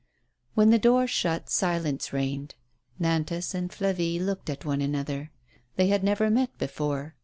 [0.55, 2.55] When the door shut silence reigned.
[2.99, 5.29] Nantas and Flavie looked at one another.
[5.75, 7.13] They had never met before.